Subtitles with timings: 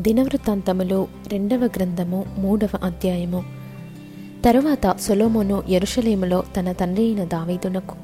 [0.00, 3.44] దినవృత్తాంతములు రెండవ గ్రంథము మూడవ అధ్యాయము.
[4.44, 7.96] తరువాత సొలోమోను ఎరుషలేములో తన తండ్రి అయిన దావీదునకు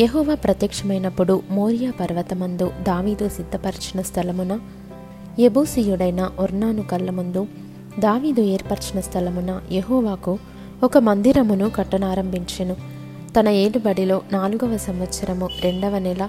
[0.00, 4.60] యహోవా ప్రత్యక్షమైనప్పుడు మోరియా పర్వతమందు దావీదు సిద్ధపరిచిన స్థలమున
[5.38, 7.46] యెబూసీయుడైన ఒర్నాను కళ్ళ ముందు
[7.98, 10.38] దావీదు ఏర్పరిచిన స్థలమున యహోవాకు
[10.82, 12.76] ఒక మందిరమును కట్టనారంభించెను.
[13.40, 16.28] తన ఏలుబడిలో నాలుగవ సంవత్సరము రెండవ నెల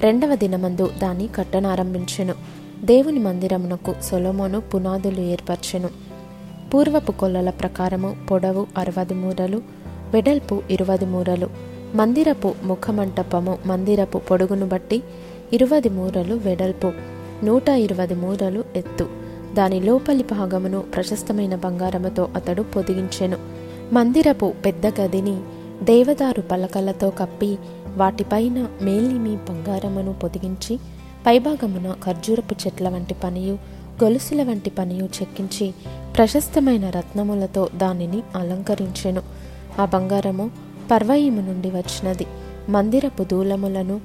[0.00, 2.65] రెండవ దినమందు దాన్ని కట్టనారంభించెను.
[2.84, 5.88] దేవుని మందిరమునకు సొలొమోను పునాదులు ఏర్పరచెను.
[6.74, 9.62] పూర్వపు కొలల ప్రకారము పొడవు అరవది మూరలు
[10.14, 11.50] వెడల్పు ఇరవై మూరలు
[11.94, 15.02] మందిరపు ముఖమంటపము మందిరపు పొడుగును బట్టి
[15.52, 16.92] ఇరవది మూరలు వెడల్పు
[17.44, 19.06] నూట ఇరవై మూరలు ఎత్తు.
[19.54, 23.36] దాని లోపలి భాగమును ప్రశస్తమైన బంగారముతో అతడు పొదిగించెను.
[23.92, 25.40] మందిరపు పెద్ద గదిని
[25.82, 27.58] దేవదారు పలకలతో కప్పి
[27.96, 30.78] వాటిపైన మేలిమి బంగారమును పొదిగించి
[31.26, 33.58] పైభాగమున ఖర్జూరపు చెట్ల వంటి పనియు
[34.04, 35.74] గొలుసుల వంటి పనియు చెక్కించి
[36.16, 39.22] ప్రశస్తమైన రత్నములతో దానిని అలంకరించెను.
[39.80, 40.50] ఆ బంగారము
[40.90, 42.26] పర్వయము నుండి వచ్చినది.
[42.68, 44.00] మందిరపు దూలములను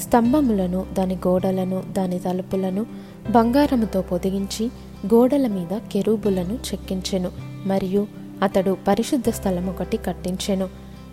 [0.00, 2.86] స్తంభములను దాని గోడలను దాని తలుపులను
[3.30, 4.66] బంగారముతో పొదిగించి
[5.14, 7.30] గోడల మీద కెరూబులను చెక్కించెను.
[7.66, 8.06] మరియు
[8.42, 10.68] అతడు పరిశుద్ధ స్థలం ఒకటి కట్టించెను.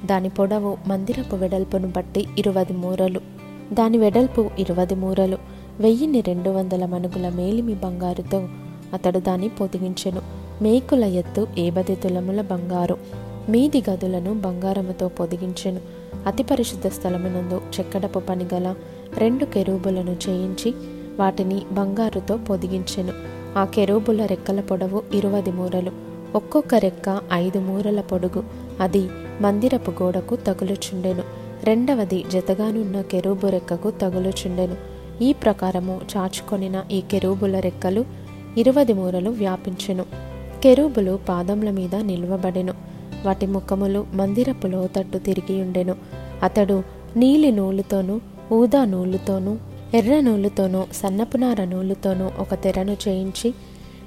[0.06, 3.43] దాని పొడవు మందిరపు వెడల్పును బట్టి ఇరువది మూరలు.
[3.74, 5.38] దాని వెడల్పు ఇరవై మూరలు.
[5.80, 8.48] వెయ్యిన్ని రెండు వందల మనుగుల మేలిమి బంగారుతో
[8.94, 10.22] అతడు దాన్ని పొదిగించెను.
[10.62, 12.98] మేకుల ఎత్తు ఏబది తులముల బంగారు.
[13.50, 15.80] మీది గదులను బంగారముతో పొదిగించెను.
[16.28, 18.76] అతి పరిశుద్ధ స్థలమునందు చెక్కడపు పనిగల
[19.18, 20.74] రెండు కెరూబులను చేయించి
[21.20, 23.14] వాటిని బంగారుతో పొదిగించెను.
[23.58, 25.92] ఆ కెరూబుల రెక్కల పొడవు ఇరువది మూరలు.
[26.36, 28.44] ఒక్కొక్క రెక్క ఐదు మూరల పొడుగు.
[28.80, 29.10] అది
[29.42, 31.43] మందిరపు గోడకు తగులుచుండెను.
[31.64, 34.76] రెండవది జతగానున్న కెరూబు రెక్కకు తగులుచుండెను.
[35.24, 38.06] ఈ ప్రకారము చాచుకొనిన ఈ కెరూబుల రెక్కలు
[38.58, 40.06] ఇరువది మూరలు వ్యాపించెను.
[40.64, 42.74] కెరూబులు పాదముల మీద నిలువబడెను.
[43.26, 45.96] వాటి ముఖములు మందిరపు లోతట్టు తిరిగియుండెను
[46.44, 46.84] అతడు
[47.16, 48.20] నీలి నూలుతోనూ
[48.52, 49.58] ఊదా నూలుతోనూ
[49.94, 53.54] ఎర్ర నూలుతోనూ సన్నపునార నూలుతోనూ ఒక తెరను చేయించి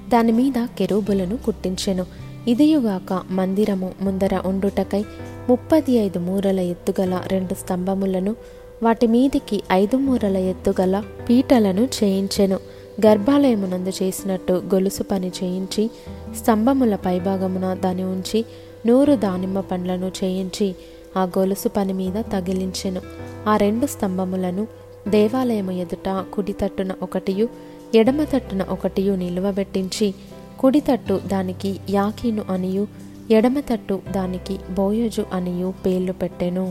[0.09, 2.05] దాని మీద కెరూబులను కుట్టించెను.
[2.47, 5.05] ఇదియుగాక మందిరము ముందర ఉండుటకై
[5.49, 8.35] ముప్పది ఐదు మూరల ఎత్తుగల రెండు స్తంభములను
[8.83, 12.59] వాటి మీదికి ఐదు మూరల ఎత్తుగల పీటలను చేయించెను.
[13.05, 15.89] గర్భాలయమునందు చేసినట్టు గొలుసు పని చేయించి
[16.35, 18.45] స్తంభముల పైభాగమున దాని ఉంచి
[18.87, 20.75] నూరు దానిమ్మ పండ్లను చేయించి
[21.17, 23.01] ఆ గొలుసు పని మీద తగిలించెను.
[23.47, 24.67] ఆ రెండు స్తంభములను
[25.07, 27.49] దేవాలయము ఎదుట కుడి తట్టున ఒకటియు
[27.95, 30.13] ఎడమ తట్టున ఒకటియు నిలువబెట్టించి
[30.59, 32.83] కుడి తట్టు దానికి యాకీను అనియు
[33.31, 36.65] ఎడమ తట్టు దానికి బోయోజు అనియు పేర్లు పెట్టెను.